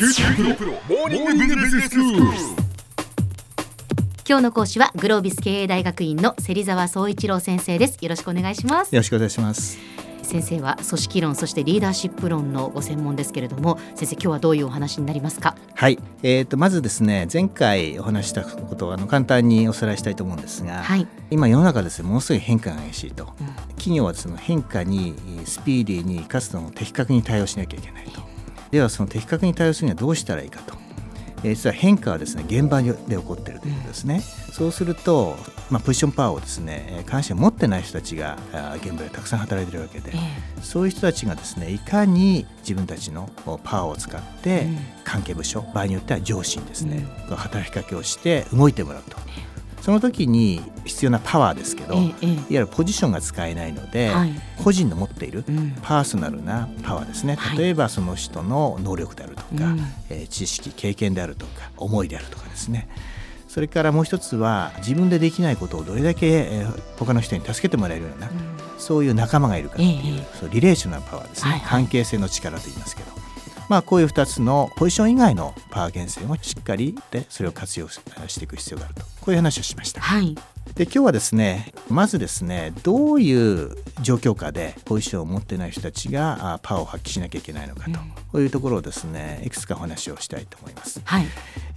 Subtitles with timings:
[0.00, 2.22] QT PRO モーニングビジネススクール
[4.26, 7.98] 今日の講師はグロービス経営大学院の芹沢宗一郎先生です。
[8.00, 8.94] よろしくお願いします。
[8.94, 9.78] よろしくお願いします。
[10.22, 15.54] 先生は組織論そしてリーダーシップ論のご専門ですけれども先生今日はどういうお話になりますか？
[15.74, 21.06] はい、えー、とまずですね前回お話ししたことをあの簡単におさらいしたいと思うんですが、はい。
[21.30, 23.46] 今世の中ですねものすごい変化が激しいと、うん。
[23.74, 25.14] 企業はその変化に
[25.44, 28.29] スピーディーにかつても的確に対応しなきゃいけないと
[28.70, 30.80] ではその的確に対応するにはどうしたらいいかと、えー
[31.54, 35.36] 実は変化はですね現場で起こっているということですね、そうすると、
[35.70, 38.38] まあ、ポジションパワーをですねえー関心を持ってない人たちが
[38.76, 43.30] 現場でたくさん働いているわけで、えそういう人たちがですねいかに自分たちの
[43.64, 44.78] パワーを使ってうん。
[45.04, 49.16] 関係部署、場合によっては上司にですね、働きかけをして動いてもらうと
[49.80, 54.32] その時に必要なパワーですけど、えええいわゆるポジションが使えないので、はい。
[54.62, 55.70] 個人の持っているうん。
[55.82, 57.36] パーソナルなパワーですね。
[57.36, 57.58] はい。
[57.58, 59.80] 例えばその人の能力であるとか、うん。
[60.10, 62.88] えー知識経験であるとか思いであるとかですね。
[63.48, 68.30] それからもう一つは自分でできないことをどれだけ、えー他の人に助けてもらえるような、
[68.78, 71.68] そういう仲間がいるかっていう,、ええそうリレーショナルパワーですね、はいはい。
[71.68, 73.10] 関係性の力と言いますけど、
[73.70, 79.02] まあ、こういう2つのポジション以外のパワー源泉をしっかりでそれを活用ししていく必要があると。
[79.02, 80.00] こういう話をしました。
[80.00, 80.34] はい。
[80.74, 87.96] で今日はですねまずですねどういう状況下でポジションを持ってない人たちがあパワーを発揮しなきゃいけないのかと、うん。
[87.96, 88.04] こ
[88.34, 91.00] ういうところをですねいくつかお話をしたいと思います。
[91.04, 91.26] はい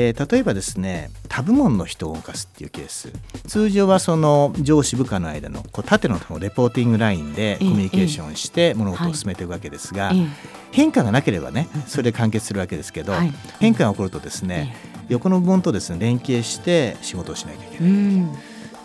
[0.00, 3.12] えー例えばですね他部門の人を動かすっていうケース。
[3.48, 10.26] 通常はその上司部下の間のこう縦のレポーティングラインでコミュニケーションして物事を進めていくわけですが、ええ
[10.70, 13.32] 変化がなければねそれで完結するわけですけど、はい。
[13.58, 14.76] 変化が起こるとですね、
[15.08, 17.90] 横の部門とですね連携して仕事をしなきゃいけない。
[17.90, 18.32] うん。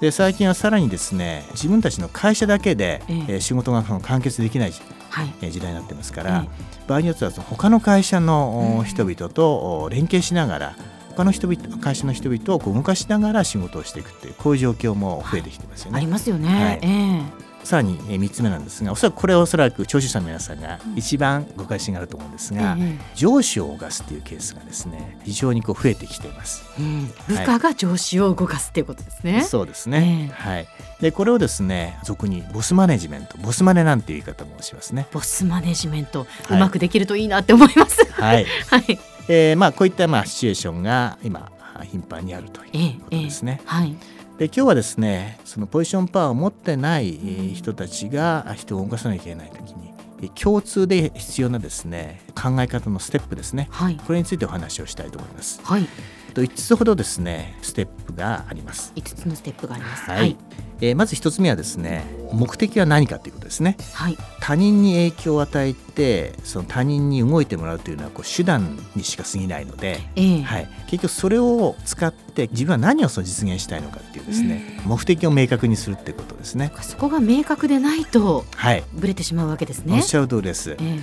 [0.00, 4.72] で最近はさらにですね自分たちの会社だけで、え仕事が完結できない
[5.10, 5.34] はい。
[5.42, 6.48] えー時代になってますから、え
[6.86, 10.76] 場合によっては他の会社の人々とお連携しながら
[11.14, 15.98] 他の人々会社の人々をこう動かしながら仕事をしていくっていうこういう状況も増えてきてますよね。
[15.98, 16.80] ありますよね、はい。
[16.82, 22.98] えさらにえー3つ目なんですがおそらくこれはおそらく聴取者の皆さんが一番ご関心があると思うんですが、ええ。
[23.14, 26.64] 上司を動かすっていうケースがですね非常にこう増えてきています。
[26.78, 30.34] えうん部下が上司を動かすっていうことですね、そうですね、え。
[30.34, 30.68] はい、
[31.00, 35.06] でこれをですね俗にボスマネジメントボスマネなんていう言い方もしますね。
[35.12, 36.56] ボスマネジメント、はい。
[36.58, 38.04] うまくできるといいなって思います。
[38.12, 38.46] はい。
[38.68, 41.50] はいえーまあ、こういったまあシチュエーションが今
[41.90, 43.60] 頻繁にあるとええいうことですね。
[43.64, 43.96] はい
[44.38, 55.60] で今日はですねそのポジションパワーを持ってないえー人たちが人を動かさなきゃいけない時にえー共通で必要なですね考え方のステップですねはいこれについてお話をしたいと思います。
[55.62, 55.86] はい
[56.34, 58.92] と5つほどですねステップがあります。
[58.94, 60.10] 五つのステップがあります。
[60.10, 60.36] はい。
[60.80, 63.76] えーまず1つ目はですね目的は何かということですね。
[63.92, 64.18] はい。
[64.40, 70.42] 他人に影響を与えてその他人に動いてもらうというのはこう手段にしか過ぎないので、ええ。
[70.42, 76.72] はい、結局それを使って自分は何をその実現したいのかっていうですね、目的を明確にするってことですね。
[76.82, 80.72] そこが明確でないとはい、ブレてしまうわけですおねっしゃる通りです。
[80.72, 80.76] え。
[80.80, 80.98] え。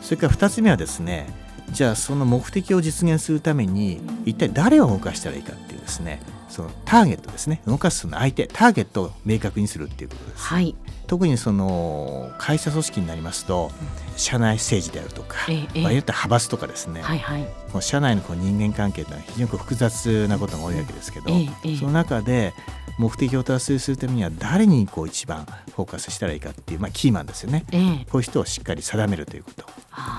[0.00, 1.43] それから2つ目はですね
[1.74, 5.52] じゃあその目的を実現するために一体誰を動かしたらいいか。
[5.84, 10.42] ですねそのターゲットですね動かすその相手ターゲットを明確にするっていうことです。
[10.42, 10.74] はい。
[11.06, 13.70] 特にその会社組織になりますと
[14.16, 15.82] 社内政治であるとか、ええええ。
[15.82, 17.42] 場合によっ派閥とかですね、はいはい。
[17.42, 22.54] この社内のこう人間関係というのは非常に複雑なことが多いわけですけど、えその中で
[22.98, 27.64] 目的を達成するためには誰にこう一番フォーカスしたらいいかっていう、まあ、キーマンですよね。
[27.72, 28.06] ええ。
[28.10, 29.66] こういう人をしっかり定めるということ。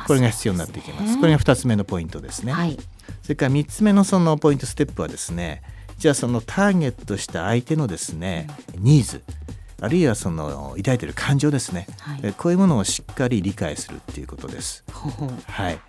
[0.07, 1.15] これが必要になってきます。
[1.15, 1.21] ね。
[1.21, 2.51] これが2つ目のポイントですね。
[2.51, 2.77] はい
[3.25, 5.63] それから3つ目のそのポイントステップはですね
[5.97, 8.47] じゃあそのターゲットした相手のですね
[8.77, 9.23] ニーズ
[9.81, 12.19] あるいはその抱いている感情ですね、はい。
[12.23, 14.85] えこういうものをしっかり理解するっていうことです。
[15.47, 15.79] はい。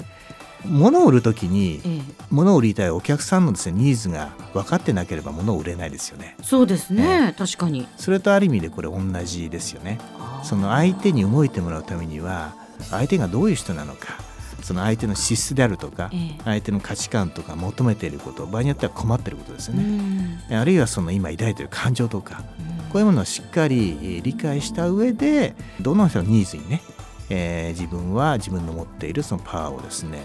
[0.64, 2.00] 物を売るときにええ。
[2.30, 6.36] 物を売りたいお客さんのですねニーズが分かってなければ物を売れないですよね。
[6.42, 7.86] そうですね、確かに。
[7.96, 10.00] それとある意味でこれ同じですよね。
[10.42, 12.54] その相手に動いてもらうためには
[12.90, 14.18] 相手がどういう人なのか
[14.66, 16.38] その相手の資質であるとか、ええ。
[16.44, 22.76] 相手の価値観とか求めていること場合によっては困っていることですようね、んあるいはその今抱いている感情とかうん。
[22.90, 26.82] こういうものをしっかりえー理解した上でどの人のニーズにね、
[27.30, 30.18] えー自分は自分の持っているそのパワーをですね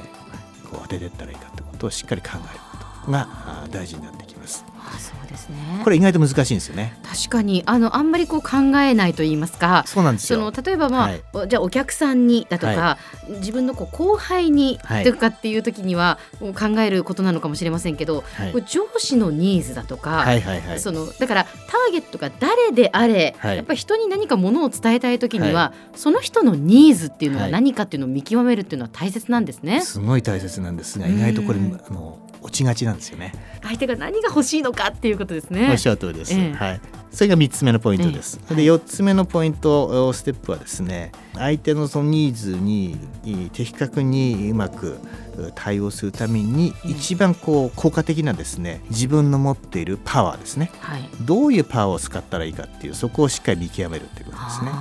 [0.71, 2.41] こう当てていったらいいかってことをしっかり考える
[2.71, 4.30] ことがあ大事になってきます。
[4.43, 5.57] あそうですね。
[5.83, 6.97] これ意外と難しいんですよね。
[7.03, 7.63] 確かに。
[7.65, 9.83] あのあんまりこう考えないと言いますか。
[9.85, 10.53] そうなんですそのよ。
[10.63, 11.23] 例えばまあ、はい。
[11.33, 12.97] おじゃあお客さんにだとか、は
[13.39, 18.53] 自分のこう後輩にはいとかっていう時にはもう考えることなのかもしれませんけど、はい。
[18.65, 20.79] 上司のニーズだとか、はいはいはい。
[20.79, 23.57] そのだからターゲットが誰であれ、はい。
[23.57, 27.51] やっぱり人に何かものを伝えたい時には、はその人のニーズっていうのははい。
[27.51, 29.81] 何かっていうのを見極めるっていうのは大切なんですね。
[29.81, 33.33] すごい大切なんですが、意外とこれあの落ちがちなんですよね。
[33.63, 35.77] 相手が何が欲しいのかっていうことですおねっ。
[35.77, 36.33] しゃる通りです。
[36.33, 36.81] ええはい。
[37.11, 38.39] それが三つ目のポイントです。
[38.49, 44.99] ええで四つ目のポイントおステップはですね、相手のそのニーズにい的確にうまく
[45.37, 50.71] う対応するためにええ一番こう効果的なですね、自分の持っているパワーですね。
[50.79, 51.09] はい。
[51.21, 54.71] どういうパワーを使ったらいいかっていうそこをしっかり見極めるっていうことですね。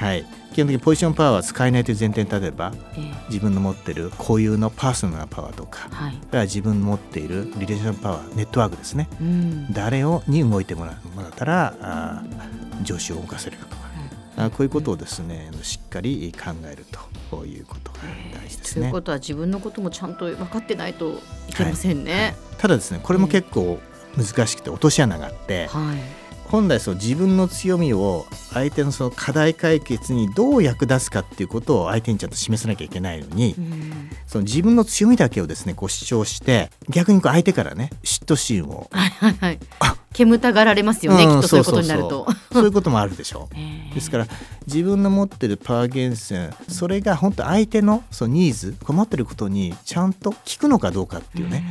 [0.00, 0.24] あはい。
[0.52, 6.46] 基本的にポジションパワーは使えないという前提に立てばーえ自分の持っている固有のパーソナルなパワーとかーはい。
[6.46, 9.72] 自分の持っているリレーションパワーネットワークですねうん。
[9.72, 13.82] 誰をに動いてもらうもらったらあー上司を動かせるかとか、
[14.38, 16.98] あこういうことをですねしっかり考えると
[17.30, 17.98] こういうことが
[18.34, 22.34] 大事ですねということは自分のこともちゃんと分かってないといけませんね。
[22.58, 23.78] ただですねこれも結構
[24.16, 26.19] 難しくて落とし穴があって、はい。
[26.50, 34.10] 本来その自分の強みを相手のその課題解決にどう役立つかっていうことを相手にちゃんと示さなきゃいけないのに、うん。
[34.26, 39.96] その自分の強みだけをですねこう主張して逆にこう相手からね嫉妬心をはいはいはいあ。
[40.12, 42.26] 煙たがられますよね、うんきっとそういうことになると。
[42.52, 43.54] そう いうこともあるでしょう。
[43.56, 44.26] えーですから
[44.66, 51.64] 自分の持ってるパワー源泉それが本当相手のそのニーズ困ってることにちゃんと聞くのかどうかっていうね、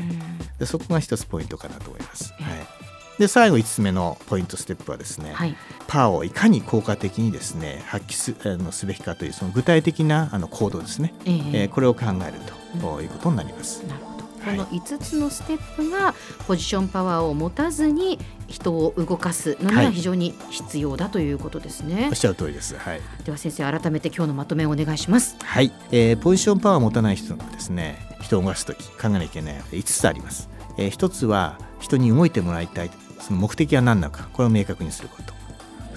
[0.58, 2.34] でそこが一つポイントかなと思います。
[2.34, 2.79] はい、
[3.20, 5.56] で最後5つ目のポイントステップはですね、はい。
[5.88, 12.40] パワーをいかに効果的にですね発揮すあのすべきかというその具体的なあの行動ですね、えーえーこれを考える
[12.80, 13.86] ということになります。
[13.86, 14.20] なるほど。
[14.20, 16.16] はいこの5つのステップが
[16.48, 18.18] ポジションパワーを持たずに
[18.48, 22.08] 人を動かすのにははい非常に必要だということですね。
[22.10, 22.78] おっしゃる通りです。
[22.78, 23.02] はい。
[23.26, 25.36] では先生改めて今日のまとめをお願いします。
[25.44, 35.34] はい、えーポジションパワーを持たない人がですね人を動かす時考えなきゃいけない5つあります、えー、1つは人に動いてもらいたいその目的は何なのかこれを明確にすること。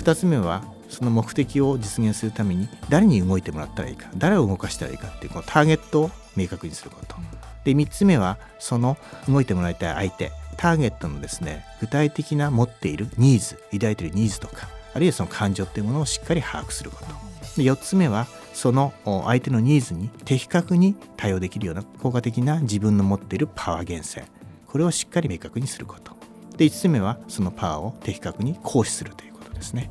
[0.02, 7.16] 2つ目はその目的を実現するために誰に動いてもらったらいいか誰を動かしたらいいかっていうこのターゲットを明確にすること。
[7.64, 8.98] で3つ目はその
[9.28, 10.32] 動いてもらいたい相手。
[10.58, 17.06] ターゲットのですね具体的な持っているニーズ抱いているニーズとかあるいはその感情っていうものをしっかり把握すること。
[17.56, 24.26] で4つ目はその相手のニーズに的確に対応できるような効果的な自分の持っているパワー源泉。
[24.66, 26.21] これをしっかり明確にすること。
[26.56, 29.90] で5つ目はそのパワーを的確に行使するということですね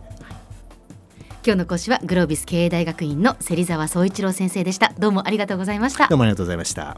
[1.44, 4.94] 今日の講師はグロービス経営大学院の芹沢総一郎先生でした。
[5.00, 6.18] どうもありがとうございましたどう。
[6.18, 6.98] もありがとうございました